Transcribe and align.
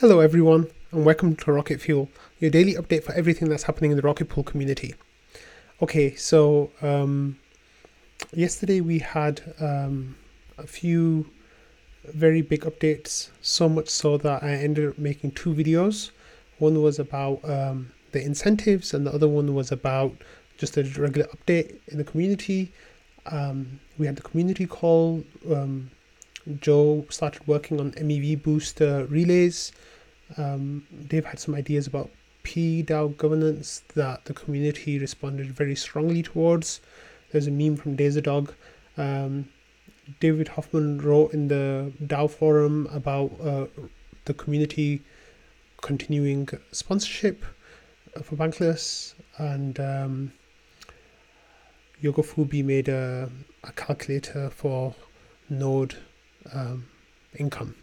Hello, 0.00 0.20
everyone, 0.20 0.66
and 0.92 1.06
welcome 1.06 1.34
to 1.36 1.52
Rocket 1.52 1.80
Fuel, 1.80 2.10
your 2.38 2.50
daily 2.50 2.74
update 2.74 3.02
for 3.02 3.14
everything 3.14 3.48
that's 3.48 3.62
happening 3.62 3.92
in 3.92 3.96
the 3.96 4.02
Rocket 4.02 4.28
Pool 4.28 4.44
community. 4.44 4.94
Okay, 5.80 6.14
so 6.16 6.70
um, 6.82 7.38
yesterday 8.34 8.82
we 8.82 8.98
had 8.98 9.54
um, 9.58 10.14
a 10.58 10.66
few 10.66 11.30
very 12.04 12.42
big 12.42 12.60
updates, 12.66 13.30
so 13.40 13.70
much 13.70 13.88
so 13.88 14.18
that 14.18 14.42
I 14.42 14.50
ended 14.50 14.86
up 14.86 14.98
making 14.98 15.30
two 15.30 15.54
videos. 15.54 16.10
One 16.58 16.82
was 16.82 16.98
about 16.98 17.42
um, 17.48 17.90
the 18.12 18.22
incentives, 18.22 18.92
and 18.92 19.06
the 19.06 19.14
other 19.14 19.28
one 19.28 19.54
was 19.54 19.72
about 19.72 20.12
just 20.58 20.76
a 20.76 20.82
regular 21.00 21.26
update 21.28 21.76
in 21.88 21.96
the 21.96 22.04
community. 22.04 22.70
Um, 23.24 23.80
we 23.96 24.04
had 24.04 24.16
the 24.16 24.22
community 24.22 24.66
call 24.66 25.24
um, 25.50 25.90
Joe 26.60 27.06
started 27.10 27.46
working 27.46 27.80
on 27.80 27.92
MEV 27.92 28.42
booster 28.42 29.06
relays. 29.06 29.72
Um, 30.36 30.86
they've 30.90 31.24
had 31.24 31.38
some 31.38 31.54
ideas 31.54 31.86
about 31.86 32.10
PDAO 32.44 33.16
governance 33.16 33.82
that 33.94 34.24
the 34.24 34.34
community 34.34 34.98
responded 34.98 35.50
very 35.52 35.74
strongly 35.74 36.22
towards. 36.22 36.80
There's 37.32 37.48
a 37.48 37.50
meme 37.50 37.76
from 37.76 37.96
Dazerdog. 37.96 38.54
Um, 38.96 39.48
David 40.20 40.48
Hoffman 40.48 40.98
wrote 40.98 41.32
in 41.32 41.48
the 41.48 41.92
DAO 42.04 42.30
forum 42.30 42.88
about 42.92 43.32
uh, 43.42 43.66
the 44.24 44.34
community 44.34 45.02
continuing 45.82 46.48
sponsorship 46.70 47.44
for 48.22 48.36
Bankless, 48.36 49.14
and 49.38 49.78
um, 49.80 50.32
Yogofubi 52.02 52.64
made 52.64 52.88
a, 52.88 53.28
a 53.64 53.72
calculator 53.72 54.50
for 54.50 54.94
Node 55.50 55.96
um, 56.52 56.86
income. 57.38 57.74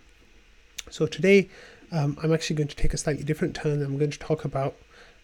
So 0.89 1.05
today 1.05 1.49
um, 1.91 2.17
I'm 2.23 2.33
actually 2.33 2.55
going 2.55 2.67
to 2.69 2.75
take 2.75 2.93
a 2.93 2.97
slightly 2.97 3.23
different 3.23 3.55
turn. 3.55 3.81
I'm 3.81 3.97
going 3.97 4.11
to 4.11 4.19
talk 4.19 4.45
about 4.45 4.75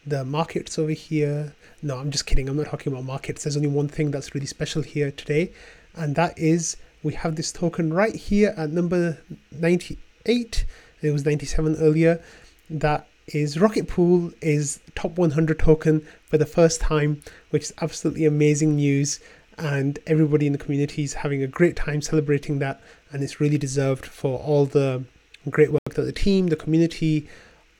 the 0.05 0.23
markets 0.23 0.77
over 0.77 0.91
here. 0.91 1.53
No, 1.81 1.97
I'm 1.97 2.11
just 2.11 2.25
kidding. 2.25 2.47
I'm 2.47 2.57
not 2.57 2.67
talking 2.67 2.93
about 2.93 3.05
markets. 3.05 3.43
There's 3.43 3.57
only 3.57 3.69
one 3.69 3.87
thing 3.87 4.11
that's 4.11 4.33
really 4.33 4.47
special 4.47 4.81
here 4.81 5.11
today, 5.11 5.51
and 5.95 6.15
that 6.15 6.37
is 6.37 6.77
we 7.01 7.13
have 7.13 7.35
this 7.35 7.51
token 7.51 7.93
right 7.93 8.15
here 8.15 8.53
at 8.57 8.69
number 8.69 9.19
98. 9.51 10.65
It 11.01 11.11
was 11.11 11.25
97 11.25 11.77
earlier. 11.77 12.21
That 12.69 13.07
is 13.27 13.59
Rocket 13.59 13.87
Pool 13.87 14.31
is 14.41 14.79
top 14.95 15.17
100 15.17 15.59
token 15.59 16.05
for 16.25 16.37
the 16.37 16.45
first 16.45 16.81
time, 16.81 17.21
which 17.51 17.63
is 17.63 17.73
absolutely 17.81 18.25
amazing 18.25 18.75
news 18.75 19.19
and 19.59 19.99
everybody 20.07 20.47
in 20.47 20.53
the 20.53 20.57
community 20.57 21.03
is 21.03 21.13
having 21.13 21.43
a 21.43 21.47
great 21.47 21.75
time 21.75 22.01
celebrating 22.01 22.59
that 22.59 22.81
and 23.11 23.23
it's 23.23 23.39
really 23.39 23.57
deserved 23.57 24.05
for 24.05 24.39
all 24.39 24.65
the 24.65 25.03
great 25.49 25.71
work 25.71 25.93
that 25.93 26.03
the 26.03 26.11
team 26.11 26.47
the 26.47 26.55
community 26.55 27.27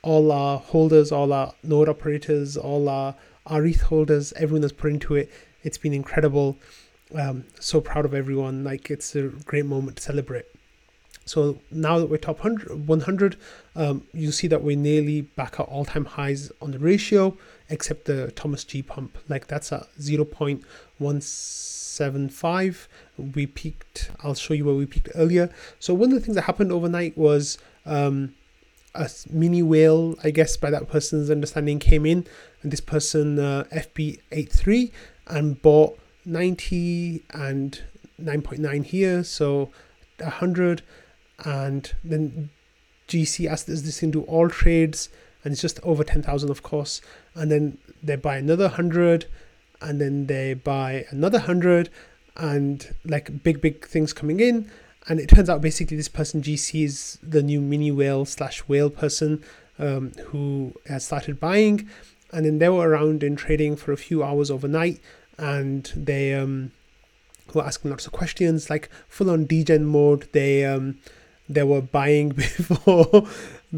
all 0.02 0.32
our 0.32 0.60
holders 0.60 1.12
all 1.12 1.34
our 1.34 1.54
node 1.64 1.90
operators 1.90 2.56
all 2.56 2.88
our 2.88 3.16
our 3.50 3.68
holders 3.68 4.32
everyone 4.34 4.62
that's 4.62 4.74
put 4.74 4.92
into 4.92 5.16
it. 5.16 5.32
It's 5.64 5.78
been 5.78 5.94
incredible. 5.94 6.58
Um, 7.16 7.46
so 7.60 7.82
proud 7.82 8.06
of 8.06 8.14
everyone. 8.14 8.64
Like 8.64 8.92
it's 8.92 9.16
a 9.16 9.24
great 9.24 9.66
moment 9.66 9.98
to 9.98 10.04
celebrate 10.04 10.46
so 11.30 11.60
now 11.70 12.00
that 12.00 12.08
we're 12.08 12.18
top 12.18 12.44
100, 12.44 12.88
100 12.88 13.38
um, 13.76 14.04
you 14.14 14.32
see 14.32 14.48
that 14.48 14.64
we're 14.64 14.76
nearly 14.76 15.22
back 15.22 15.60
at 15.60 15.68
all-time 15.68 16.06
highs 16.06 16.52
on 16.60 16.72
the 16.72 16.80
ratio, 16.80 17.38
except 17.70 18.06
the 18.06 18.32
Thomas 18.32 18.64
G 18.64 18.82
pump. 18.82 19.16
Like 19.28 19.46
that's 19.46 19.72
at 19.72 19.86
0.175. 20.00 22.88
We 23.36 23.46
peaked, 23.46 24.10
I'll 24.24 24.34
show 24.34 24.56
you 24.56 24.66
where 24.66 24.74
we 24.74 24.88
peaked 24.88 25.10
earlier. 25.14 25.54
So 25.78 25.94
one 25.94 26.10
of 26.10 26.16
the 26.16 26.22
things 26.22 26.34
that 26.34 26.46
happened 26.46 26.72
overnight 26.72 27.16
was 27.16 27.60
um, 27.86 28.34
a 28.96 29.08
mini 29.30 29.62
whale, 29.62 30.16
I 30.24 30.32
guess 30.32 30.58
by 30.58 30.72
that 30.72 30.90
person's 30.90 31.30
understanding, 31.30 31.78
came 31.78 32.08
in. 32.08 32.26
And 32.64 32.72
this 32.72 32.82
person, 32.82 33.38
uh, 33.38 33.66
FB83, 33.72 34.92
and 35.28 35.62
bought 35.62 36.00
90 36.26 37.22
and 37.36 37.84
9.9 38.20 38.84
here. 38.84 39.23
So 39.23 39.70
100 40.18 40.82
and 41.45 41.92
then 42.04 42.50
GC 43.08 43.50
asked 43.50 43.70
us 43.70 43.82
this 43.82 44.04
into 44.04 44.23
all 44.23 44.50
trades? 44.50 45.10
And 45.44 45.54
it's 45.54 45.61
just 45.61 45.80
over 45.83 46.04
10,000 46.04 46.50
of 46.50 46.64
course. 46.64 47.02
And 47.33 47.52
then 47.52 47.77
they 48.04 48.16
buy 48.16 48.38
another 48.38 48.66
100 48.66 49.26
and 49.82 50.02
then 50.02 50.27
they 50.27 50.54
buy 50.54 51.05
another 51.10 51.39
100 51.39 51.89
and 52.36 52.95
like 53.05 53.44
big 53.44 53.61
big 53.61 53.86
things 53.86 54.14
coming 54.14 54.39
in. 54.39 54.70
And 55.08 55.20
it 55.20 55.30
turns 55.30 55.50
out 55.50 55.61
basically 55.61 55.98
this 55.98 56.10
person 56.10 56.42
GC 56.42 56.83
is 56.83 57.17
the 57.23 57.42
new 57.42 57.61
mini 57.61 57.92
whale 57.92 58.26
slash 58.26 58.60
whale 58.67 58.89
person 58.89 59.44
um, 59.80 60.11
who 60.27 60.73
has 60.88 61.06
started 61.06 61.39
buying. 61.39 61.89
And 62.32 62.45
then 62.45 62.60
they 62.60 62.70
were 62.70 62.89
around 62.89 63.23
in 63.23 63.36
trading 63.36 63.76
for 63.76 63.92
a 63.92 63.98
few 63.98 64.23
hours 64.23 64.52
overnight 64.52 65.00
and 65.39 65.92
they 65.95 66.33
um, 66.33 66.71
were 67.54 67.64
asking 67.64 67.92
lots 67.92 68.06
of 68.06 68.11
questions 68.11 68.70
like 68.70 68.89
full 69.08 69.30
on 69.30 69.45
degen 69.45 69.86
mode. 69.86 70.27
They 70.33 70.66
um, 70.66 71.00
they 71.49 71.64
were 71.64 71.82
buying 71.82 72.30
before 72.43 73.27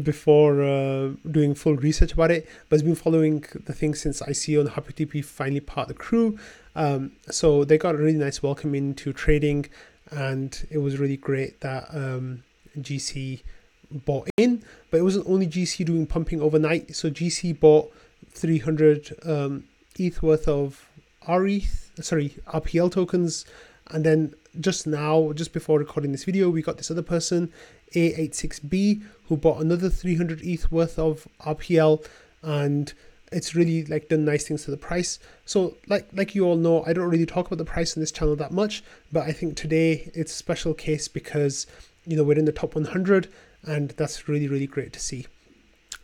before 0.00 0.62
uh, 0.62 1.10
doing 1.30 1.54
full 1.54 1.76
research 1.76 2.12
about 2.12 2.30
it, 2.30 2.48
but 2.68 2.76
it's 2.76 2.82
been 2.82 2.94
following 2.94 3.44
the 3.66 3.72
thing 3.72 3.94
since 3.94 4.22
ICO 4.22 4.60
and 4.60 4.70
HappyTP 4.70 5.24
finally 5.24 5.60
part 5.60 5.88
the 5.88 5.94
crew. 5.94 6.38
Um, 6.74 7.12
so 7.30 7.64
they 7.64 7.76
got 7.76 7.94
a 7.94 7.98
really 7.98 8.18
nice 8.18 8.42
welcome 8.42 8.74
into 8.74 9.12
trading, 9.12 9.66
and 10.10 10.66
it 10.70 10.78
was 10.78 10.98
really 10.98 11.16
great 11.16 11.60
that 11.60 11.88
um, 11.94 12.42
GC 12.78 13.42
bought 13.90 14.28
in. 14.36 14.62
But 14.90 14.98
it 14.98 15.02
wasn't 15.02 15.28
only 15.28 15.46
GC 15.46 15.84
doing 15.84 16.06
pumping 16.06 16.40
overnight. 16.40 16.94
So 16.96 17.10
GC 17.10 17.60
bought 17.60 17.92
300 18.30 19.18
um, 19.24 19.64
ETH 19.98 20.22
worth 20.22 20.48
of 20.48 20.88
RETH, 21.28 21.90
sorry, 22.00 22.30
RPL 22.46 22.90
tokens, 22.90 23.44
and 23.90 24.04
then 24.04 24.34
just 24.60 24.86
now, 24.86 25.32
just 25.32 25.52
before 25.52 25.78
recording 25.78 26.12
this 26.12 26.24
video, 26.24 26.50
we 26.50 26.62
got 26.62 26.76
this 26.76 26.90
other 26.90 27.02
person, 27.02 27.52
A86B, 27.94 29.02
who 29.28 29.36
bought 29.36 29.60
another 29.60 29.88
300 29.88 30.42
ETH 30.42 30.70
worth 30.70 30.98
of 30.98 31.26
RPL, 31.40 32.04
and 32.42 32.92
it's 33.30 33.54
really 33.54 33.84
like 33.84 34.08
done 34.08 34.24
nice 34.24 34.46
things 34.46 34.64
to 34.64 34.70
the 34.70 34.76
price. 34.76 35.18
So, 35.46 35.76
like 35.88 36.08
like 36.12 36.34
you 36.34 36.44
all 36.44 36.56
know, 36.56 36.84
I 36.86 36.92
don't 36.92 37.08
really 37.08 37.26
talk 37.26 37.46
about 37.46 37.58
the 37.58 37.64
price 37.64 37.96
on 37.96 38.00
this 38.00 38.12
channel 38.12 38.36
that 38.36 38.52
much, 38.52 38.84
but 39.10 39.26
I 39.26 39.32
think 39.32 39.56
today 39.56 40.10
it's 40.14 40.32
a 40.32 40.36
special 40.36 40.74
case 40.74 41.08
because 41.08 41.66
you 42.06 42.16
know 42.16 42.24
we're 42.24 42.38
in 42.38 42.44
the 42.44 42.52
top 42.52 42.74
100, 42.74 43.28
and 43.64 43.90
that's 43.90 44.28
really 44.28 44.48
really 44.48 44.66
great 44.66 44.92
to 44.92 45.00
see. 45.00 45.26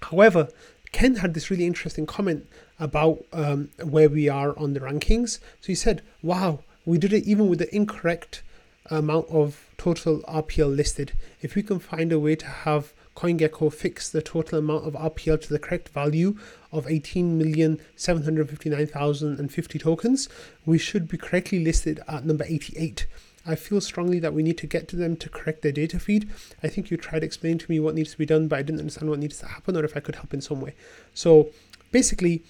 However, 0.02 0.48
Ken 0.92 1.16
had 1.16 1.34
this 1.34 1.50
really 1.50 1.66
interesting 1.66 2.06
comment 2.06 2.46
about 2.80 3.24
um, 3.32 3.70
where 3.82 4.08
we 4.08 4.28
are 4.28 4.58
on 4.58 4.72
the 4.72 4.80
rankings. 4.80 5.38
So 5.60 5.66
he 5.66 5.74
said, 5.74 6.02
"Wow, 6.22 6.60
we 6.88 6.96
did 6.96 7.12
it 7.12 7.24
even 7.24 7.48
with 7.48 7.58
the 7.58 7.74
incorrect 7.74 8.42
amount 8.90 9.28
of 9.28 9.68
total 9.76 10.20
RPL 10.22 10.74
listed. 10.74 11.12
If 11.42 11.54
we 11.54 11.62
can 11.62 11.78
find 11.78 12.10
a 12.10 12.18
way 12.18 12.34
to 12.36 12.46
have 12.46 12.94
CoinGecko 13.14 13.70
fix 13.70 14.08
the 14.08 14.22
total 14.22 14.58
amount 14.58 14.86
of 14.86 14.94
RPL 14.94 15.38
to 15.42 15.48
the 15.50 15.58
correct 15.58 15.90
value 15.90 16.38
of 16.72 16.86
18,759,050 16.86 19.80
tokens, 19.80 20.30
we 20.64 20.78
should 20.78 21.08
be 21.08 21.18
correctly 21.18 21.62
listed 21.62 22.00
at 22.08 22.24
number 22.24 22.46
88. 22.48 23.06
I 23.46 23.54
feel 23.54 23.82
strongly 23.82 24.18
that 24.20 24.32
we 24.32 24.42
need 24.42 24.56
to 24.56 24.66
get 24.66 24.88
to 24.88 24.96
them 24.96 25.14
to 25.16 25.28
correct 25.28 25.60
their 25.60 25.72
data 25.72 26.00
feed. 26.00 26.30
I 26.62 26.68
think 26.68 26.90
you 26.90 26.96
tried 26.96 27.22
explaining 27.22 27.58
to 27.58 27.70
me 27.70 27.80
what 27.80 27.96
needs 27.96 28.12
to 28.12 28.18
be 28.18 28.24
done, 28.24 28.48
but 28.48 28.60
I 28.60 28.62
didn't 28.62 28.80
understand 28.80 29.10
what 29.10 29.18
needs 29.18 29.40
to 29.40 29.46
happen 29.46 29.76
or 29.76 29.84
if 29.84 29.94
I 29.94 30.00
could 30.00 30.16
help 30.16 30.32
in 30.32 30.40
some 30.40 30.62
way. 30.62 30.72
So 31.12 31.50
basically, 31.92 32.42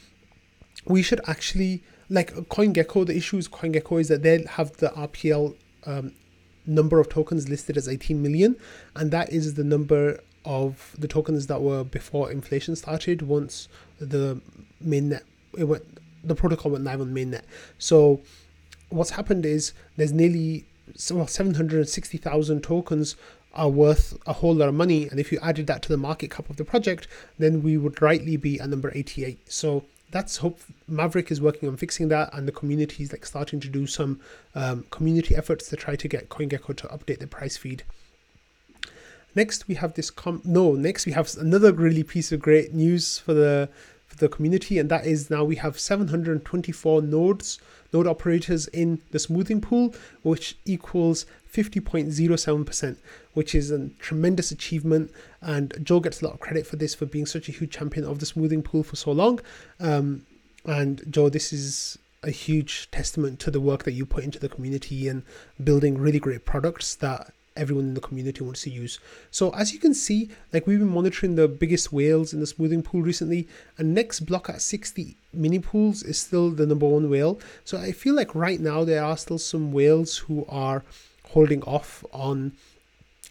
we 0.87 1.03
should 1.03 1.21
actually 1.27 1.83
like 2.11 2.33
CoinGecko, 2.35 3.07
the 3.07 3.17
issue 3.17 3.37
with 3.37 3.51
CoinGecko 3.51 4.01
is 4.01 4.09
that 4.09 4.23
they 4.23 4.45
have 4.51 4.77
the 4.79 4.89
RPL 4.89 5.55
um, 5.87 6.13
number 6.67 7.01
of 7.01 7.09
tokens 7.09 7.49
listed 7.49 7.77
as 7.77 7.89
18 7.89 8.23
million, 8.23 8.57
and 8.97 9.11
that 9.11 9.31
is 9.33 9.55
the 9.55 9.65
number 9.65 10.21
of 10.45 10.95
the 10.99 11.09
tokens 11.09 11.47
that 11.49 11.61
were 11.61 11.85
before 11.85 12.31
inflation 12.31 12.77
started. 12.77 13.23
Once 13.23 13.69
the 13.99 14.41
mainnet, 14.85 15.23
it 15.57 15.65
went, 15.65 15.85
the 16.25 16.35
protocol 16.35 16.73
went 16.73 16.85
live 16.85 17.01
on 17.01 17.13
mainnet. 17.15 17.43
So 17.79 18.23
what's 18.89 19.11
happened 19.11 19.45
is 19.45 19.73
there's 19.97 20.13
nearly 20.13 20.65
well 21.11 21.27
760,000 21.27 22.63
tokens 22.63 23.17
are 23.55 23.69
worth 23.69 24.17
a 24.27 24.33
whole 24.35 24.55
lot 24.55 24.69
of 24.69 24.75
money, 24.75 25.09
and 25.09 25.19
if 25.19 25.33
you 25.33 25.39
added 25.43 25.67
that 25.67 25.83
to 25.83 25.89
the 25.89 25.97
market 25.97 26.31
cap 26.31 26.49
of 26.49 26.57
the 26.57 26.65
project, 26.65 27.09
then 27.39 27.63
we 27.63 27.77
would 27.77 28.01
rightly 28.01 28.37
be 28.37 28.61
at 28.61 28.69
number 28.69 28.93
88. 28.95 29.51
So 29.51 29.85
that's 30.11 30.39
hope 30.39 30.61
Maverick 30.87 31.31
is 31.31 31.41
working 31.41 31.69
on 31.69 31.77
fixing 31.77 32.09
that, 32.09 32.33
and 32.33 32.49
the 32.49 32.53
community 32.53 33.03
is 33.03 33.13
like 33.13 33.27
starting 33.27 33.61
to 33.61 33.69
do 33.69 33.87
some 33.87 34.21
um, 34.55 34.85
community 34.91 35.37
efforts 35.37 35.69
to 35.69 35.77
try 35.77 35.97
to 35.97 36.09
get 36.09 36.29
CoinGecko 36.29 36.77
to 36.77 36.87
update 36.89 37.19
the 37.19 37.27
price 37.27 37.57
feed. 37.57 37.85
Next, 39.35 39.69
we 39.69 39.75
have 39.75 39.95
this 39.95 40.11
com 40.11 40.41
no. 40.45 40.73
Next, 40.73 41.07
we 41.07 41.13
have 41.13 41.31
another 41.39 41.73
really 41.73 42.03
piece 42.03 42.33
of 42.33 42.41
great 42.41 42.73
news 42.75 43.19
for 43.19 43.35
the 43.35 43.69
for 44.07 44.17
the 44.17 44.29
community, 44.29 44.79
and 44.79 44.89
that 44.91 45.07
is 45.07 45.31
now 45.31 45.45
we 45.45 45.57
have 45.57 45.79
724 45.79 47.03
nodes 47.03 47.59
node 47.93 48.07
operators 48.07 48.67
in 48.69 49.01
the 49.11 49.19
smoothing 49.19 49.61
pool, 49.61 49.95
which 50.23 50.57
equals 50.65 51.27
50.07%, 51.53 52.97
which 53.35 53.55
is 53.55 53.71
a 53.71 53.89
tremendous 53.99 54.51
achievement. 54.51 55.11
And 55.41 55.75
Joe 55.83 56.01
gets 56.01 56.21
a 56.21 56.27
lot 56.27 56.35
of 56.35 56.41
credit 56.41 56.67
for 56.67 56.77
this 56.77 56.95
for 56.95 57.07
being 57.07 57.27
such 57.27 57.49
a 57.49 57.53
huge 57.53 57.73
champion 57.73 58.05
of 58.05 58.19
the 58.19 58.27
smoothing 58.27 58.63
pool 58.63 58.83
for 58.83 58.97
so 58.97 59.13
long. 59.13 59.41
Um, 59.81 60.27
and 60.65 61.03
Joe, 61.11 61.29
this 61.29 61.53
is 61.53 61.99
a 62.23 62.31
huge 62.31 62.91
testament 62.91 63.39
to 63.41 63.51
the 63.51 63.61
work 63.61 63.85
that 63.85 63.93
you 63.93 64.05
put 64.05 64.25
into 64.25 64.39
the 64.39 64.49
community 64.49 65.09
and 65.09 65.23
building 65.63 65.97
really 65.97 66.19
great 66.19 66.45
products 66.45 66.95
that 66.97 67.33
everyone 67.59 67.85
in 67.85 67.95
the 67.95 68.01
community 68.01 68.43
wants 68.43 68.63
to 68.63 68.71
use. 68.71 68.99
So 69.31 69.51
as 69.55 69.73
you 69.73 69.79
can 69.79 69.93
see, 69.93 70.31
like 70.53 70.67
we've 70.67 70.79
been 70.79 70.89
monitoring 70.89 71.35
the 71.35 71.49
biggest 71.49 71.93
whales 71.93 72.33
in 72.33 72.41
the 72.41 72.47
smoothing 72.47 72.83
pool 72.83 73.03
recently, 73.03 73.49
and 73.77 73.95
next 73.95 74.21
block 74.21 74.49
at 74.49 74.63
60 74.63 75.17
mini 75.33 75.59
pools 75.59 76.03
is 76.03 76.19
still 76.19 76.51
the 76.51 76.67
number 76.67 76.87
one 76.87 77.11
whale. 77.11 77.39
So 77.65 77.79
I 77.79 77.93
feel 77.93 78.15
like 78.15 78.35
right 78.35 78.61
now 78.61 78.85
there 78.85 79.05
are 79.05 79.17
still 79.17 79.39
some 79.39 79.73
whales 79.73 80.17
who 80.19 80.47
are 80.49 80.85
holding 81.31 81.63
off 81.65 82.05
on 82.13 82.53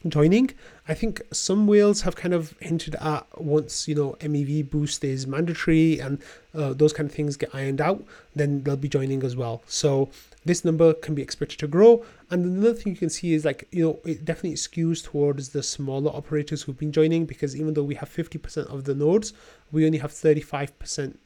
joining. 0.08 0.52
I 0.88 0.94
think 0.94 1.22
some 1.32 1.68
whales 1.68 2.02
have 2.02 2.16
kind 2.16 2.34
of 2.34 2.56
hinted 2.60 2.96
at 2.96 3.26
once 3.42 3.88
you 3.88 3.96
know 3.96 4.16
MEV 4.20 4.70
boost 4.70 5.04
is 5.04 5.28
mandatory 5.28 6.00
and 6.00 6.22
uh, 6.54 6.74
those 6.74 6.94
kind 6.94 7.10
of 7.10 7.16
things 7.16 7.36
get 7.36 7.54
ironed 7.54 7.82
out, 7.82 8.04
then 8.36 8.64
they'll 8.64 8.78
be 8.78 8.88
joining 8.88 9.24
as 9.24 9.36
well. 9.36 9.64
So 9.68 10.10
this 10.48 10.66
number 10.66 10.94
can 10.94 11.16
be 11.16 11.22
expected 11.22 11.60
to 11.60 11.68
grow. 11.68 12.04
And 12.30 12.46
another 12.46 12.74
thing 12.74 12.94
you 12.94 13.00
can 13.00 13.10
see 13.10 13.34
is 13.34 13.46
like 13.46 13.68
you 13.72 13.84
know 13.84 14.00
it 14.06 14.26
definitely 14.26 14.58
skews 14.58 15.04
towards 15.04 15.50
the 15.50 15.64
smaller 15.64 16.12
operators 16.12 16.64
who've 16.64 16.78
been 16.78 16.92
joining 16.92 17.26
because 17.26 17.56
even 17.56 17.74
though 17.74 17.84
we 17.84 17.96
have 17.96 18.10
50% 18.10 18.74
of 18.74 18.86
the 18.86 18.96
nodes, 18.96 19.34
we 19.72 19.86
only 19.86 20.00
have 20.00 20.12
35%. 20.12 21.18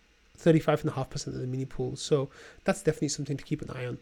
35.5% 0.41 1.27
of 1.27 1.33
the 1.35 1.45
mini 1.45 1.65
pool. 1.65 1.95
So 1.95 2.29
that's 2.63 2.81
definitely 2.81 3.09
something 3.09 3.37
to 3.37 3.43
keep 3.43 3.61
an 3.61 3.69
eye 3.69 3.85
on. 3.85 3.99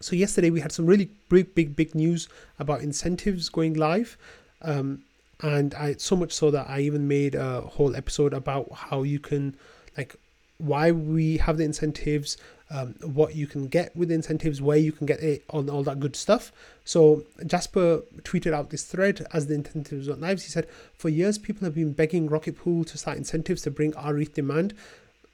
So 0.00 0.16
yesterday 0.16 0.50
we 0.50 0.60
had 0.60 0.72
some 0.72 0.86
really 0.86 1.08
big, 1.28 1.54
big, 1.54 1.76
big 1.76 1.94
news 1.94 2.28
about 2.58 2.80
incentives 2.80 3.48
going 3.48 3.74
live. 3.74 4.18
Um, 4.62 5.04
and 5.40 5.74
I 5.74 5.94
so 5.94 6.16
much 6.16 6.32
so 6.32 6.50
that 6.50 6.68
I 6.68 6.80
even 6.80 7.06
made 7.06 7.34
a 7.34 7.60
whole 7.60 7.94
episode 7.96 8.32
about 8.32 8.72
how 8.72 9.02
you 9.02 9.18
can 9.18 9.56
like 9.96 10.16
why 10.58 10.92
we 10.92 11.38
have 11.38 11.56
the 11.56 11.64
incentives, 11.64 12.36
um, 12.72 12.94
what 13.02 13.36
you 13.36 13.46
can 13.46 13.68
get 13.68 13.94
with 13.94 14.10
incentives, 14.10 14.62
where 14.62 14.78
you 14.78 14.92
can 14.92 15.06
get 15.06 15.22
it, 15.22 15.44
on 15.50 15.68
all 15.68 15.82
that 15.84 16.00
good 16.00 16.16
stuff. 16.16 16.50
So 16.84 17.24
Jasper 17.46 18.02
tweeted 18.22 18.52
out 18.52 18.70
this 18.70 18.84
thread 18.84 19.26
as 19.32 19.46
the 19.46 19.54
incentives 19.54 20.08
went 20.08 20.22
live. 20.22 20.42
He 20.42 20.48
said, 20.48 20.66
"For 20.96 21.08
years, 21.08 21.38
people 21.38 21.66
have 21.66 21.74
been 21.74 21.92
begging 21.92 22.28
Rocket 22.28 22.56
Pool 22.56 22.84
to 22.84 22.96
start 22.96 23.18
incentives 23.18 23.62
to 23.62 23.70
bring 23.70 23.92
RETH 23.92 24.34
demand 24.34 24.74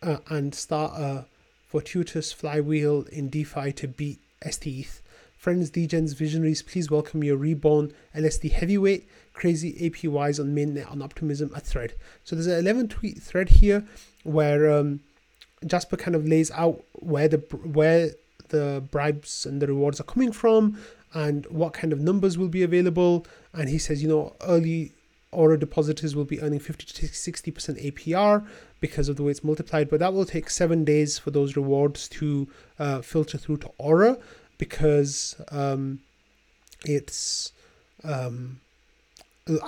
uh, 0.02 0.19
and 0.29 0.55
start 0.55 0.99
a 1.00 1.26
fortuitous 1.69 2.32
flywheel 2.32 3.02
in 3.12 3.29
DeFi 3.29 3.73
to 3.73 3.87
beat 3.87 4.19
STETH. 4.50 5.02
Friends, 5.37 5.70
Degens, 5.70 6.17
Visionaries, 6.17 6.62
please 6.62 6.90
welcome 6.90 7.23
your 7.23 7.37
reborn 7.37 7.93
LSD 8.17 8.50
heavyweight, 8.50 9.08
crazy 9.35 9.75
APYs 9.88 10.40
on 10.40 10.55
mainnet 10.55 10.90
on 10.90 11.00
Optimism, 11.00 11.52
a 11.55 11.61
thread. 11.61 11.94
So 12.25 12.35
there's 12.35 12.49
an 12.49 12.58
11 12.58 12.88
tweet 12.88 13.23
thread 13.23 13.49
here 13.49 13.85
where 14.25 14.73
um, 14.73 15.00
Jasper 15.66 15.96
kind 15.96 16.14
of 16.14 16.26
lays 16.26 16.50
out 16.52 16.84
where 16.93 17.28
the 17.28 17.38
where 17.62 18.10
the 18.49 18.82
bribes 18.90 19.44
and 19.44 19.60
the 19.60 19.66
rewards 19.66 20.00
are 20.00 20.05
coming 20.05 20.32
from 20.32 20.78
and 21.14 21.46
what 21.46 21.72
kind 21.72 21.93
of 21.93 22.00
numbers 22.00 22.38
will 22.38 22.49
be 22.49 22.62
available. 22.62 23.26
And 23.52 23.69
he 23.69 23.78
says, 23.78 24.02
you 24.02 24.08
know, 24.08 24.34
early 24.43 24.93
Aura 25.31 25.58
depositors 25.58 26.16
will 26.16 26.25
be 26.25 26.40
earning 26.40 26.58
50 26.58 26.87
to 26.87 27.06
60% 27.06 27.93
APR 27.93 28.46
because 28.81 29.08
of 29.08 29.16
the 29.16 29.22
way 29.22 29.31
it's 29.31 29.44
multiplied, 29.44 29.90
but 29.90 30.00
that 30.00 30.12
will 30.12 30.25
take 30.25 30.49
seven 30.49 30.84
days 30.84 31.19
for 31.19 31.31
those 31.31 31.56
rewards 31.56 32.08
to 32.08 32.49
uh, 32.78 33.02
filter 33.02 33.37
through 33.37 33.58
to 33.58 33.70
Aura 33.78 34.19
because 34.56 35.37
um, 35.50 36.00
it's 36.84 37.52
um, 38.04 38.61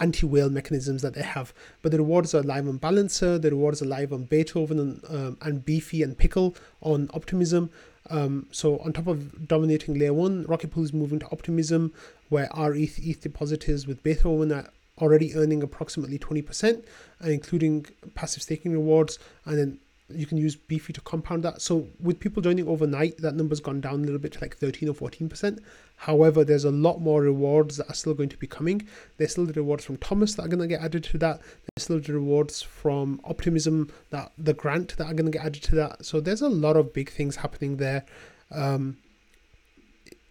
anti 0.01 0.27
whale 0.27 0.51
mechanisms 0.51 1.03
that 1.03 1.15
they 1.15 1.23
have. 1.23 1.53
But 1.83 1.93
the 1.93 1.99
rewards 1.99 2.35
are 2.35 2.43
live 2.43 2.69
on 2.69 2.77
Balancer, 2.77 3.39
the 3.39 3.51
rewards 3.51 3.83
are 3.83 3.87
live 3.87 4.13
on 4.13 4.25
Beethoven 4.25 4.79
and, 4.79 5.05
um, 5.09 5.39
and 5.43 5.65
Beefy 5.65 6.03
and 6.03 6.17
Pickle 6.17 6.55
on 6.83 7.11
Optimism. 7.15 7.71
Um, 8.09 8.47
so 8.51 8.79
on 8.79 8.93
top 8.93 9.07
of 9.07 9.47
dominating 9.47 9.99
layer 9.99 10.13
one, 10.13 10.45
Rocket 10.45 10.71
Pool 10.71 10.85
is 10.85 10.93
moving 10.93 11.19
to 11.21 11.31
Optimism, 11.31 11.93
where 12.29 12.49
RETH, 12.57 12.99
ETH 12.99 13.21
depositors 13.21 13.87
with 13.87 14.03
Beethoven 14.03 14.53
are 14.53 14.69
already 14.99 15.35
earning 15.35 15.63
approximately 15.63 16.19
20%, 16.19 16.85
and 17.21 17.33
including 17.33 17.87
passive 18.15 18.43
staking 18.43 18.73
rewards. 18.73 19.19
And 19.45 19.59
then 19.59 19.79
you 20.13 20.27
can 20.27 20.39
use 20.39 20.57
Beefy 20.57 20.93
to 20.93 21.01
compound 21.03 21.43
that. 21.45 21.63
So 21.63 21.87
with 22.01 22.21
people 22.21 22.43
joining 22.43 22.67
overnight, 22.69 23.19
that 23.19 23.35
number's 23.35 23.61
gone 23.61 23.81
down 23.81 23.95
a 23.95 24.05
little 24.05 24.19
bit 24.19 24.33
to 24.33 24.41
like 24.41 24.57
13 24.57 24.89
or 24.89 24.95
14%. 24.95 25.61
However, 26.05 26.45
there's 26.45 26.65
a 26.65 26.71
lot 26.71 26.99
more 26.99 27.21
rewards 27.21 27.77
that 27.77 27.91
are 27.91 27.95
still 27.95 28.15
going 28.15 28.31
to 28.31 28.37
be 28.39 28.47
coming. 28.47 28.89
There's 29.19 29.33
still 29.33 29.45
the 29.45 29.53
rewards 29.53 29.85
from 29.85 29.99
Thomas 29.99 30.35
that 30.35 30.47
are 30.47 30.49
going 30.49 30.61
to 30.61 30.67
get 30.67 30.81
added 30.81 31.05
to 31.05 31.19
that. 31.19 31.41
There's 31.41 31.85
still 31.85 32.01
the 32.01 32.15
rewards 32.15 32.63
from 32.63 33.21
Optimism, 33.25 33.93
that 34.09 34.33
the 34.39 34.55
grant 34.55 34.97
that 34.97 35.05
are 35.05 35.13
going 35.13 35.31
to 35.31 35.39
get 35.39 35.45
added 35.45 35.63
to 35.65 35.75
that. 35.75 36.07
So 36.07 36.19
there's 36.19 36.41
a 36.41 36.49
lot 36.49 36.79
of 36.79 36.95
big 36.95 37.11
things 37.11 37.37
happening 37.37 37.77
there. 37.77 38.07
Um, 38.51 38.97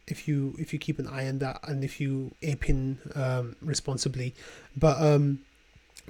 if 0.08 0.28
you 0.28 0.56
if 0.58 0.74
you 0.74 0.80
keep 0.80 0.98
an 0.98 1.08
eye 1.08 1.28
on 1.28 1.38
that 1.38 1.60
and 1.68 1.84
if 1.84 2.02
you 2.02 2.32
ape 2.42 2.68
in 2.68 2.98
um, 3.14 3.56
responsibly. 3.62 4.34
But 4.76 5.00
um, 5.00 5.42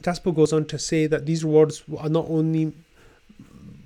Jasper 0.01 0.31
goes 0.31 0.53
on 0.53 0.67
to 0.67 0.79
say 0.79 1.05
that 1.07 1.25
these 1.25 1.43
rewards 1.43 1.83
are 1.97 2.07
not 2.07 2.27
only 2.29 2.71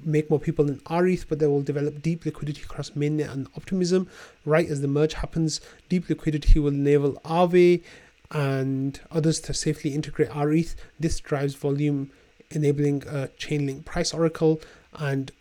make 0.05 0.29
more 0.29 0.39
people 0.39 0.67
in 0.67 0.81
RETH, 0.89 1.27
but 1.27 1.39
they 1.39 1.47
will 1.47 1.61
develop 1.61 2.01
deep 2.01 2.25
liquidity 2.25 2.61
across 2.63 2.91
mainnet 2.91 3.31
and 3.31 3.47
Optimism. 3.55 4.07
Right 4.45 4.69
as 4.69 4.81
the 4.81 4.87
merge 4.87 5.13
happens, 5.13 5.61
deep 5.89 6.09
liquidity 6.09 6.59
will 6.59 6.73
enable 6.73 7.13
Aave 7.25 7.83
and 8.31 8.99
others 9.11 9.39
to 9.41 9.53
safely 9.53 9.93
integrate 9.93 10.35
RETH. 10.35 10.75
This 10.99 11.19
drives 11.19 11.55
volume, 11.55 12.11
enabling 12.51 13.03
a 13.03 13.29
Chainlink 13.39 13.85
price 13.85 14.13
oracle 14.13 14.61
and 14.93 15.31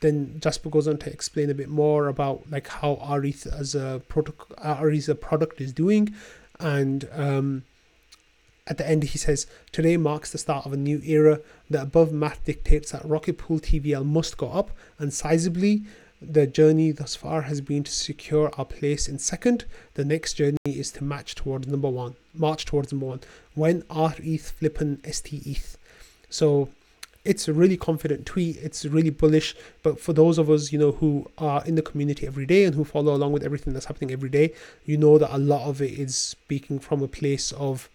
then 0.00 0.38
Jasper 0.40 0.70
goes 0.70 0.88
on 0.88 0.98
to 0.98 1.12
explain 1.12 1.50
a 1.50 1.54
bit 1.54 1.68
more 1.68 2.08
about 2.08 2.50
like 2.50 2.68
how 2.68 2.98
RETH 3.18 3.46
as 3.46 3.74
a 3.74 4.02
protocol, 4.08 4.56
RETH 4.82 4.98
as 4.98 5.08
a 5.08 5.14
product 5.14 5.60
is 5.60 5.72
doing, 5.72 6.14
and 6.58 7.08
um, 7.12 7.64
at 8.66 8.78
the 8.78 8.88
end 8.88 9.04
he 9.04 9.18
says 9.18 9.46
today 9.72 9.96
marks 9.96 10.32
the 10.32 10.38
start 10.38 10.66
of 10.66 10.72
a 10.72 10.76
new 10.76 11.00
era. 11.04 11.40
The 11.70 11.82
above 11.82 12.12
math 12.12 12.44
dictates 12.44 12.92
that 12.92 13.04
Rocket 13.04 13.38
Pool 13.38 13.60
TVL 13.60 14.04
must 14.04 14.36
go 14.36 14.48
up, 14.50 14.70
and 14.98 15.10
sizably. 15.10 15.84
The 16.20 16.46
journey 16.46 16.92
thus 16.92 17.14
far 17.14 17.42
has 17.42 17.60
been 17.60 17.84
to 17.84 17.92
secure 17.92 18.50
our 18.56 18.64
place 18.64 19.06
in 19.06 19.18
second. 19.18 19.66
The 19.94 20.04
next 20.04 20.34
journey 20.34 20.56
is 20.64 20.90
to 20.92 21.04
match 21.04 21.34
towards 21.34 21.68
number 21.68 21.90
one, 21.90 22.16
march 22.34 22.64
towards 22.64 22.90
number 22.90 23.06
one. 23.06 23.20
When 23.54 23.84
RETH 23.90 24.50
flippin' 24.50 25.02
STETH. 25.04 25.76
So 26.30 26.70
it's 27.26 27.48
a 27.48 27.52
really 27.52 27.76
confident 27.76 28.24
tweet. 28.24 28.56
It's 28.56 28.84
really 28.84 29.10
bullish. 29.10 29.54
But 29.82 30.00
for 30.00 30.12
those 30.14 30.38
of 30.38 30.48
us, 30.48 30.72
you 30.72 30.78
know, 30.78 30.92
who 30.92 31.30
are 31.36 31.62
in 31.66 31.74
the 31.74 31.82
community 31.82 32.26
every 32.26 32.46
day 32.46 32.64
and 32.64 32.74
who 32.74 32.84
follow 32.84 33.14
along 33.14 33.32
with 33.32 33.42
everything 33.42 33.74
that's 33.74 33.86
happening 33.86 34.10
every 34.10 34.30
day, 34.30 34.54
you 34.86 34.96
know 34.96 35.18
that 35.18 35.34
a 35.34 35.38
lot 35.38 35.68
of 35.68 35.82
it 35.82 35.98
is 35.98 36.16
speaking 36.16 36.78
from 36.78 37.02
a 37.02 37.08
place 37.08 37.52
of 37.52 37.90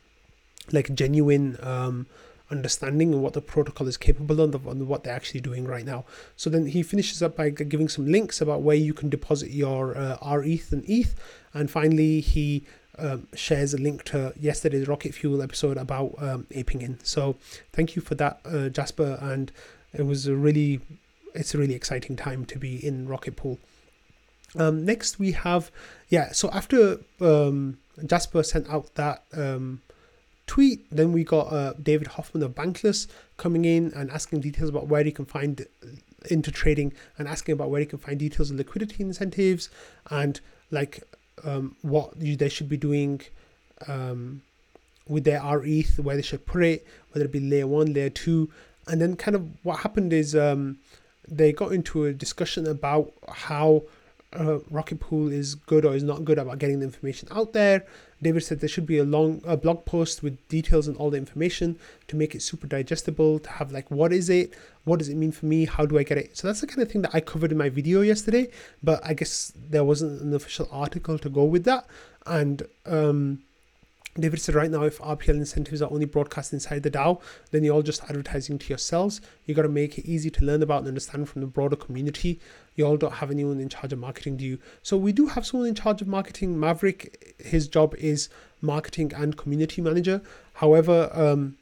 like 0.71 0.93
genuine 0.93 1.57
um, 1.61 2.07
understanding 2.51 3.13
of 3.13 3.19
what 3.21 3.33
the 3.33 3.41
protocol 3.41 3.87
is 3.87 3.97
capable 3.97 4.41
of 4.41 4.67
and 4.67 4.87
what 4.87 5.03
they're 5.03 5.15
actually 5.15 5.39
doing 5.39 5.65
right 5.65 5.85
now. 5.85 6.05
So 6.35 6.49
then 6.49 6.67
he 6.67 6.83
finishes 6.83 7.23
up 7.23 7.37
by 7.37 7.49
giving 7.49 7.87
some 7.87 8.05
links 8.11 8.41
about 8.41 8.61
where 8.61 8.75
you 8.75 8.93
can 8.93 9.09
deposit 9.09 9.51
your 9.51 9.97
uh, 9.97 10.17
RETH 10.21 10.71
and 10.71 10.83
ETH. 10.87 11.15
And 11.53 11.71
finally, 11.71 12.19
he 12.19 12.65
um, 12.99 13.27
shares 13.33 13.73
a 13.73 13.77
link 13.77 14.03
to 14.05 14.33
yesterday's 14.39 14.87
Rocket 14.87 15.15
Fuel 15.15 15.41
episode 15.41 15.77
about 15.77 16.13
um, 16.19 16.45
aping 16.51 16.81
in. 16.81 16.99
So 17.03 17.37
thank 17.71 17.95
you 17.95 18.01
for 18.01 18.15
that, 18.15 18.41
uh, 18.45 18.69
Jasper. 18.69 19.17
And 19.21 19.51
it 19.93 20.03
was 20.03 20.27
a 20.27 20.35
really, 20.35 20.81
it's 21.33 21.55
a 21.55 21.57
really 21.57 21.73
exciting 21.75 22.15
time 22.15 22.45
to 22.45 22.59
be 22.59 22.85
in 22.85 23.07
Rocket 23.07 23.35
Pool. 23.35 23.59
Um, 24.57 24.83
next 24.83 25.17
we 25.17 25.31
have, 25.31 25.71
yeah. 26.09 26.33
So 26.33 26.49
after 26.51 26.97
um, 27.21 27.77
Jasper 28.05 28.43
sent 28.43 28.69
out 28.69 28.93
that 28.95 29.23
um, 29.33 29.81
tweet, 30.51 30.85
then 30.91 31.13
we 31.13 31.23
got 31.23 31.47
uh, 31.53 31.71
David 31.81 32.07
Hoffman 32.07 32.43
of 32.43 32.53
Bankless 32.53 33.07
coming 33.37 33.63
in 33.63 33.93
and 33.95 34.11
asking 34.11 34.41
details 34.41 34.67
about 34.67 34.87
where 34.87 35.01
he 35.01 35.11
can 35.13 35.23
find 35.23 35.65
into 36.29 36.51
trading 36.51 36.91
and 37.17 37.25
asking 37.25 37.53
about 37.53 37.69
where 37.69 37.79
he 37.79 37.85
can 37.85 37.99
find 37.99 38.19
details 38.19 38.51
of 38.51 38.57
liquidity 38.57 39.01
incentives 39.01 39.69
and 40.09 40.41
like 40.69 41.03
um, 41.45 41.77
what 41.83 42.19
they 42.19 42.49
should 42.49 42.67
be 42.67 42.75
doing 42.75 43.21
um, 43.87 44.41
with 45.07 45.23
their 45.23 45.41
RETH, 45.41 45.97
where 45.99 46.17
they 46.17 46.21
should 46.21 46.45
put 46.45 46.63
it, 46.63 46.85
whether 47.11 47.23
it 47.23 47.31
be 47.31 47.39
layer 47.39 47.65
one, 47.65 47.93
layer 47.93 48.09
two. 48.09 48.51
And 48.87 49.01
then, 49.01 49.15
kind 49.15 49.35
of, 49.35 49.47
what 49.63 49.79
happened 49.79 50.11
is 50.11 50.35
um, 50.35 50.79
they 51.29 51.53
got 51.53 51.71
into 51.71 52.03
a 52.03 52.11
discussion 52.11 52.67
about 52.67 53.13
how 53.29 53.83
uh, 54.33 54.59
Rocket 54.69 54.99
Pool 54.99 55.31
is 55.31 55.55
good 55.55 55.85
or 55.85 55.95
is 55.95 56.03
not 56.03 56.25
good 56.25 56.37
about 56.37 56.59
getting 56.59 56.79
the 56.79 56.85
information 56.85 57.29
out 57.31 57.53
there. 57.53 57.85
David 58.21 58.43
said 58.43 58.59
there 58.59 58.69
should 58.69 58.85
be 58.85 58.97
a 58.97 59.03
long 59.03 59.41
a 59.45 59.57
blog 59.57 59.85
post 59.85 60.21
with 60.21 60.47
details 60.47 60.87
and 60.87 60.95
all 60.97 61.09
the 61.09 61.17
information 61.17 61.77
to 62.07 62.15
make 62.15 62.35
it 62.35 62.41
super 62.41 62.67
digestible. 62.67 63.39
To 63.39 63.49
have 63.49 63.71
like 63.71 63.89
what 63.89 64.13
is 64.13 64.29
it, 64.29 64.53
what 64.83 64.99
does 64.99 65.09
it 65.09 65.15
mean 65.15 65.31
for 65.31 65.45
me, 65.45 65.65
how 65.65 65.85
do 65.85 65.97
I 65.97 66.03
get 66.03 66.17
it? 66.17 66.37
So 66.37 66.47
that's 66.47 66.61
the 66.61 66.67
kind 66.67 66.81
of 66.81 66.91
thing 66.91 67.01
that 67.01 67.15
I 67.15 67.21
covered 67.21 67.51
in 67.51 67.57
my 67.57 67.69
video 67.69 68.01
yesterday. 68.01 68.49
But 68.83 69.01
I 69.03 69.13
guess 69.13 69.51
there 69.55 69.83
wasn't 69.83 70.21
an 70.21 70.33
official 70.33 70.67
article 70.71 71.17
to 71.19 71.29
go 71.29 71.43
with 71.43 71.63
that, 71.65 71.87
and 72.25 72.63
um, 72.85 73.39
David 74.19 74.41
said 74.41 74.55
right 74.55 74.69
now, 74.69 74.83
if 74.83 74.99
RPL 74.99 75.29
incentives 75.29 75.81
are 75.81 75.89
only 75.89 76.05
broadcast 76.05 76.51
inside 76.51 76.83
the 76.83 76.91
DAO, 76.91 77.21
then 77.51 77.63
you're 77.63 77.73
all 77.73 77.81
just 77.81 78.03
advertising 78.03 78.59
to 78.59 78.67
yourselves. 78.67 79.21
You 79.45 79.55
got 79.55 79.61
to 79.61 79.69
make 79.69 79.97
it 79.97 80.05
easy 80.05 80.29
to 80.31 80.43
learn 80.43 80.61
about 80.61 80.79
and 80.79 80.89
understand 80.89 81.29
from 81.29 81.41
the 81.41 81.47
broader 81.47 81.77
community. 81.77 82.41
You 82.75 82.85
all 82.85 82.97
don't 82.97 83.13
have 83.13 83.31
anyone 83.31 83.59
in 83.59 83.69
charge 83.69 83.91
of 83.91 83.99
marketing, 83.99 84.37
do 84.37 84.45
you? 84.45 84.59
So 84.81 84.97
we 84.97 85.11
do 85.11 85.27
have 85.27 85.45
someone 85.45 85.67
in 85.67 85.75
charge 85.75 86.01
of 86.01 86.07
marketing. 86.07 86.59
Maverick, 86.59 87.35
his 87.39 87.67
job 87.67 87.93
is 87.95 88.29
marketing 88.61 89.11
and 89.13 89.37
community 89.37 89.81
manager. 89.81 90.21
However, 90.53 91.09
um, 91.13 91.57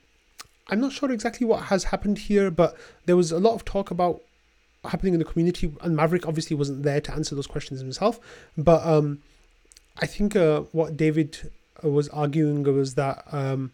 I'm 0.70 0.80
not 0.80 0.92
sure 0.92 1.12
exactly 1.12 1.48
what 1.48 1.64
has 1.64 1.86
happened 1.86 2.20
here, 2.20 2.52
but 2.52 2.78
there 3.06 3.18
was 3.18 3.32
a 3.32 3.40
lot 3.40 3.56
of 3.56 3.66
talk 3.66 3.90
about 3.90 4.22
happening 4.86 5.14
in 5.14 5.20
the 5.20 5.26
community, 5.26 5.74
and 5.82 5.96
Maverick 5.96 6.28
obviously 6.28 6.56
wasn't 6.56 6.84
there 6.84 7.02
to 7.02 7.12
answer 7.12 7.36
those 7.36 7.48
questions 7.48 7.82
himself. 7.82 8.20
But 8.58 8.86
um, 8.86 9.20
I 9.98 10.06
think 10.06 10.36
uh, 10.36 10.62
what 10.72 10.96
David 10.96 11.52
was 11.84 12.08
arguing 12.10 12.64
was 12.64 12.96
that 12.96 13.24
um, 13.32 13.72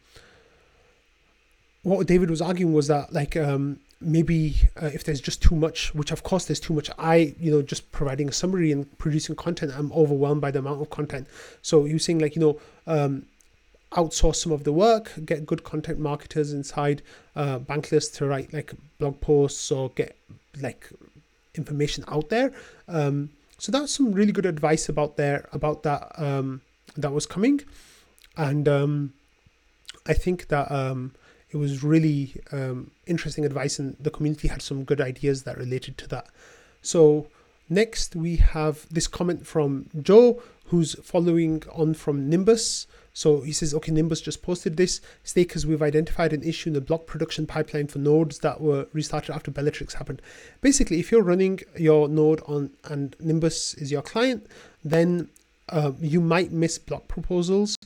what 1.84 2.08
David 2.08 2.30
was 2.30 2.42
arguing 2.42 2.74
was 2.74 2.88
that 2.88 3.14
like 3.14 3.36
um, 3.36 3.80
maybe 4.02 4.56
uh, 4.82 4.88
if 4.88 5.04
there's 5.04 5.22
just 5.22 5.42
too 5.42 5.56
much, 5.56 5.94
which 5.96 6.12
of 6.12 6.24
course 6.24 6.46
there's 6.46 6.60
too 6.60 6.74
much, 6.74 6.90
I 6.98 7.36
you 7.40 7.52
know 7.52 7.62
just 7.62 7.92
providing 7.92 8.30
a 8.30 8.32
summary 8.32 8.72
and 8.72 8.98
producing 8.98 9.36
content, 9.36 9.74
I'm 9.76 9.92
overwhelmed 9.94 10.42
by 10.42 10.52
the 10.52 10.60
amount 10.60 10.82
of 10.82 10.90
content. 10.90 11.28
So 11.62 11.86
you're 11.86 12.00
saying 12.00 12.20
like 12.20 12.36
you 12.36 12.42
know 12.42 12.60
um, 12.88 13.26
outsource 13.92 14.38
some 14.38 14.52
of 14.52 14.64
the 14.64 14.74
work, 14.74 15.12
get 15.26 15.46
good 15.46 15.64
content 15.64 16.00
marketers 16.00 16.54
inside 16.54 17.02
uh, 17.36 17.60
Bankless 17.60 18.14
to 18.16 18.26
write 18.26 18.54
like 18.54 18.74
blog 19.00 19.22
posts 19.22 19.72
or 19.72 19.90
get 19.90 20.16
like 20.62 20.90
information 21.56 22.04
out 22.08 22.30
there. 22.30 22.52
Um, 22.88 23.32
so 23.58 23.72
that's 23.72 23.94
some 23.94 24.12
really 24.12 24.34
good 24.34 24.46
advice 24.46 24.90
about 24.90 25.16
there 25.16 25.48
about 25.54 25.84
that 25.84 26.12
um, 26.18 26.62
that 26.98 27.12
was 27.12 27.26
coming 27.26 27.62
and 28.38 28.68
um, 28.68 29.14
I 30.06 30.14
think 30.14 30.48
that 30.48 30.72
um, 30.72 31.14
it 31.56 31.58
was 31.58 31.84
really 31.84 32.36
um, 32.52 32.92
interesting 33.08 33.46
advice, 33.46 33.80
and 33.80 33.96
the 33.98 34.12
community 34.12 34.50
had 34.50 34.62
some 34.62 34.84
good 34.84 35.00
ideas 35.00 35.44
that 35.44 35.58
related 35.58 35.98
to 36.00 36.08
that. 36.10 36.28
So 36.82 37.28
next 37.70 38.14
we 38.14 38.36
have 38.36 38.86
this 38.92 39.08
comment 39.08 39.48
from 39.48 39.90
Joe, 40.02 40.44
who's 40.66 40.96
following 40.96 41.64
on 41.72 41.94
from 41.94 42.30
Nimbus. 42.30 42.88
So 43.14 43.40
he 43.40 43.54
says, 43.54 43.74
okay, 43.74 43.94
Nimbus 43.94 44.20
just 44.20 44.42
posted 44.42 44.76
this. 44.76 45.00
Stakers, 45.24 45.66
we've 45.66 45.82
identified 45.82 46.34
an 46.34 46.44
issue 46.44 46.72
in 46.72 46.74
the 46.74 46.82
block 46.82 47.08
production 47.08 47.48
pipeline 47.48 47.88
for 47.88 48.00
nodes 48.00 48.40
that 48.40 48.60
were 48.60 48.88
restarted 48.92 49.34
after 49.34 49.50
Bellatrix 49.50 49.94
happened. 49.94 50.22
Basically, 50.60 51.00
if 51.00 51.10
you're 51.10 51.24
running 51.24 51.62
your 51.78 52.10
node 52.10 52.42
on 52.48 52.72
and 52.84 53.16
Nimbus 53.22 53.76
is 53.76 53.94
your 53.94 54.02
client, 54.02 54.46
then 54.84 55.30
uh, 55.70 55.94
you 56.02 56.20
might 56.20 56.52
miss 56.52 56.78
block 56.78 57.08
proposals 57.08 57.78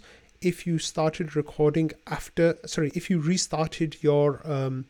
if 0.41 0.65
you 0.65 0.79
started 0.79 1.35
recording 1.35 1.91
after, 2.07 2.57
sorry, 2.65 2.91
if 2.95 3.09
you 3.09 3.19
restarted 3.19 3.97
your 4.01 4.41
um, 4.49 4.85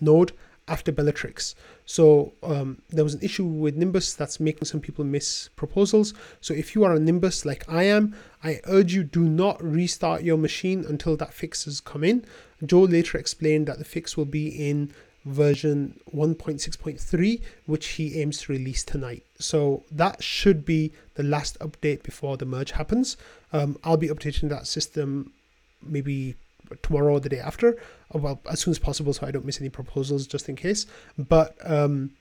node 0.00 0.32
after 0.68 0.92
Bellatrix. 0.92 1.54
So 1.84 2.32
um, 2.42 2.80
there 2.90 3.02
was 3.02 3.14
an 3.14 3.22
issue 3.22 3.44
with 3.44 3.76
Nimbus 3.76 4.14
that's 4.14 4.38
making 4.38 4.66
some 4.66 4.80
people 4.80 5.04
miss 5.04 5.48
proposals. 5.56 6.14
So 6.40 6.54
if 6.54 6.74
you 6.74 6.84
are 6.84 6.94
a 6.94 7.00
Nimbus 7.00 7.44
like 7.44 7.68
I 7.68 7.84
am, 7.84 8.14
I 8.44 8.60
urge 8.66 8.94
you 8.94 9.02
do 9.02 9.24
not 9.24 9.62
restart 9.62 10.22
your 10.22 10.38
machine 10.38 10.84
until 10.88 11.16
that 11.16 11.34
fix 11.34 11.64
has 11.64 11.80
come 11.80 12.04
in. 12.04 12.24
Joe 12.64 12.82
later 12.82 13.18
explained 13.18 13.66
that 13.66 13.78
the 13.78 13.84
fix 13.84 14.16
will 14.16 14.26
be 14.26 14.48
in 14.48 14.92
version 15.24 16.00
1.6.3, 16.14 17.42
which 17.66 17.88
he 17.88 18.20
aims 18.20 18.42
to 18.42 18.52
release 18.52 18.82
tonight. 18.82 19.24
So 19.38 19.84
that 19.90 20.22
should 20.22 20.64
be 20.64 20.92
the 21.14 21.22
last 21.22 21.58
update 21.60 22.02
before 22.02 22.36
the 22.36 22.46
merge 22.46 22.72
happens. 22.72 23.16
Um, 23.52 23.78
I'll 23.84 23.96
be 23.96 24.08
updating 24.08 24.48
that 24.48 24.66
system 24.66 25.32
maybe 25.82 26.36
tomorrow 26.82 27.14
or 27.14 27.20
the 27.20 27.28
day 27.28 27.40
after, 27.40 27.76
uh, 28.14 28.18
well, 28.18 28.40
as 28.50 28.60
soon 28.60 28.70
as 28.70 28.78
possible, 28.78 29.12
so 29.12 29.26
I 29.26 29.30
don't 29.30 29.44
miss 29.44 29.60
any 29.60 29.70
proposals 29.70 30.26
just 30.26 30.48
in 30.48 30.56
case. 30.56 30.86
But 31.18 31.56
um, 31.68 32.12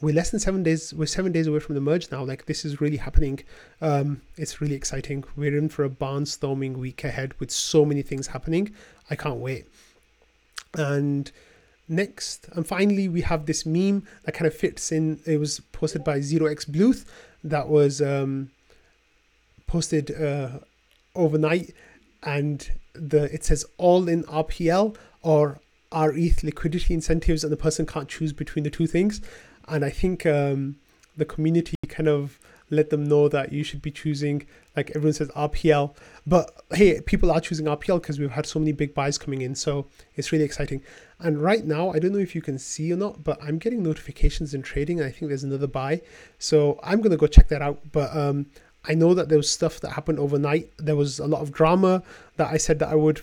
we're 0.00 0.14
less 0.14 0.30
than 0.30 0.40
seven 0.40 0.62
days. 0.62 0.92
We're 0.92 1.06
seven 1.06 1.32
days 1.32 1.46
away 1.46 1.60
from 1.60 1.74
the 1.74 1.80
merge 1.80 2.10
now. 2.10 2.24
Like 2.24 2.46
this 2.46 2.64
is 2.64 2.80
really 2.80 2.96
happening. 2.96 3.40
Um, 3.80 4.22
it's 4.36 4.60
really 4.60 4.74
exciting. 4.74 5.24
We're 5.36 5.56
in 5.56 5.68
for 5.68 5.84
a 5.84 5.90
barnstorming 5.90 6.76
week 6.76 7.04
ahead 7.04 7.38
with 7.40 7.50
so 7.50 7.84
many 7.84 8.02
things 8.02 8.28
happening. 8.28 8.74
I 9.10 9.16
can't 9.16 9.38
wait. 9.38 9.66
And 10.76 11.30
next. 11.88 12.48
And 12.52 12.66
finally 12.66 13.08
we 13.08 13.22
have 13.22 13.46
this 13.46 13.66
meme 13.66 14.04
that 14.24 14.32
kind 14.32 14.46
of 14.46 14.54
fits 14.54 14.92
in. 14.92 15.20
It 15.26 15.38
was 15.38 15.60
posted 15.60 16.04
by 16.04 16.20
zero 16.20 16.46
x 16.46 16.64
bluth 16.64 17.04
that 17.42 17.68
was 17.68 18.00
um, 18.00 18.50
posted 19.66 20.10
uh, 20.10 20.60
overnight. 21.14 21.74
And 22.22 22.70
the 22.94 23.24
it 23.34 23.44
says 23.44 23.66
all 23.76 24.08
in 24.08 24.22
rpl 24.24 24.96
or 25.22 25.60
reth 25.92 26.42
liquidity 26.42 26.94
incentives 26.94 27.44
and 27.44 27.52
the 27.52 27.56
person 27.56 27.84
can't 27.86 28.08
choose 28.08 28.32
between 28.32 28.64
the 28.64 28.70
two 28.70 28.86
things. 28.86 29.20
And 29.68 29.84
i 29.84 29.90
think 29.90 30.24
um, 30.26 30.76
the 31.16 31.24
community 31.24 31.76
kind 31.88 32.08
of 32.08 32.38
let 32.70 32.90
them 32.90 33.04
know 33.04 33.28
that 33.28 33.52
you 33.52 33.62
should 33.62 33.82
be 33.82 33.90
choosing 33.90 34.46
like 34.76 34.90
everyone 34.90 35.12
says 35.12 35.28
RPL, 35.28 35.94
but 36.26 36.64
hey, 36.72 37.00
people 37.00 37.30
are 37.30 37.40
choosing 37.40 37.66
RPL 37.66 38.00
because 38.00 38.18
we've 38.18 38.30
had 38.30 38.46
so 38.46 38.58
many 38.58 38.72
big 38.72 38.94
buys 38.94 39.18
coming 39.18 39.42
in, 39.42 39.54
so 39.54 39.86
it's 40.16 40.32
really 40.32 40.44
exciting. 40.44 40.82
And 41.20 41.40
right 41.40 41.64
now, 41.64 41.90
I 41.90 41.98
don't 41.98 42.12
know 42.12 42.18
if 42.18 42.34
you 42.34 42.42
can 42.42 42.58
see 42.58 42.92
or 42.92 42.96
not, 42.96 43.22
but 43.22 43.38
I'm 43.42 43.58
getting 43.58 43.82
notifications 43.82 44.52
in 44.52 44.62
trading. 44.62 45.00
I 45.00 45.10
think 45.10 45.28
there's 45.28 45.44
another 45.44 45.68
buy, 45.68 46.02
so 46.38 46.80
I'm 46.82 47.00
gonna 47.00 47.16
go 47.16 47.26
check 47.26 47.48
that 47.48 47.62
out. 47.62 47.80
But 47.92 48.14
um, 48.16 48.46
I 48.86 48.94
know 48.94 49.14
that 49.14 49.28
there 49.28 49.38
was 49.38 49.50
stuff 49.50 49.80
that 49.80 49.90
happened 49.90 50.18
overnight. 50.18 50.70
There 50.76 50.96
was 50.96 51.18
a 51.18 51.26
lot 51.26 51.40
of 51.40 51.52
drama 51.52 52.02
that 52.36 52.52
I 52.52 52.56
said 52.56 52.80
that 52.80 52.88
I 52.88 52.96
would 52.96 53.22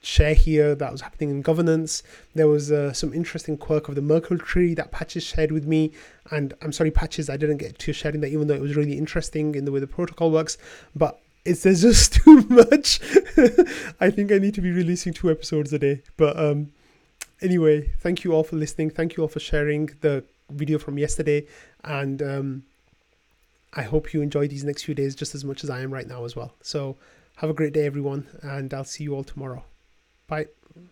share 0.00 0.34
here 0.34 0.74
that 0.74 0.92
was 0.92 1.00
happening 1.00 1.30
in 1.30 1.42
governance. 1.42 2.02
There 2.34 2.48
was 2.48 2.70
uh, 2.70 2.92
some 2.92 3.12
interesting 3.12 3.56
quirk 3.56 3.88
of 3.88 3.94
the 3.94 4.02
Merkle 4.02 4.38
tree 4.38 4.74
that 4.74 4.92
Patches 4.92 5.24
shared 5.24 5.50
with 5.50 5.66
me. 5.66 5.92
And 6.30 6.54
I'm 6.62 6.72
sorry, 6.72 6.90
Patches, 6.90 7.28
I 7.28 7.36
didn't 7.36 7.56
get 7.58 7.78
to 7.78 7.92
sharing 7.92 8.20
that, 8.20 8.28
even 8.28 8.46
though 8.46 8.54
it 8.54 8.60
was 8.60 8.76
really 8.76 8.96
interesting 8.96 9.54
in 9.54 9.64
the 9.64 9.72
way 9.72 9.80
the 9.80 9.86
protocol 9.86 10.30
works. 10.30 10.56
But 10.94 11.20
it's 11.44 11.62
there's 11.62 11.82
just 11.82 12.14
too 12.24 12.42
much. 12.48 13.00
I 14.00 14.10
think 14.10 14.30
I 14.30 14.38
need 14.38 14.54
to 14.54 14.60
be 14.60 14.70
releasing 14.70 15.12
two 15.12 15.30
episodes 15.30 15.72
a 15.72 15.78
day. 15.78 16.02
But 16.16 16.38
um, 16.38 16.72
anyway, 17.40 17.92
thank 18.00 18.24
you 18.24 18.32
all 18.32 18.44
for 18.44 18.56
listening. 18.56 18.90
Thank 18.90 19.16
you 19.16 19.24
all 19.24 19.28
for 19.28 19.40
sharing 19.40 19.90
the 20.00 20.24
video 20.50 20.78
from 20.78 20.98
yesterday. 20.98 21.46
And 21.84 22.22
um, 22.22 22.62
I 23.74 23.82
hope 23.82 24.12
you 24.12 24.22
enjoy 24.22 24.48
these 24.48 24.64
next 24.64 24.84
few 24.84 24.94
days 24.94 25.14
just 25.14 25.34
as 25.34 25.44
much 25.44 25.64
as 25.64 25.70
I 25.70 25.80
am 25.80 25.92
right 25.92 26.06
now 26.06 26.24
as 26.24 26.36
well. 26.36 26.54
So 26.62 26.96
have 27.36 27.50
a 27.50 27.54
great 27.54 27.72
day, 27.72 27.86
everyone, 27.86 28.26
and 28.42 28.72
I'll 28.72 28.84
see 28.84 29.04
you 29.04 29.14
all 29.14 29.24
tomorrow. 29.24 29.64
Bye. 30.28 30.46